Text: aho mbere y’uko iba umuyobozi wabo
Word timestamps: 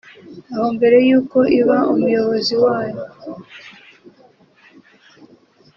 aho 0.53 0.67
mbere 0.77 0.97
y’uko 1.07 1.37
iba 1.59 1.77
umuyobozi 1.93 2.55
wabo 2.63 3.03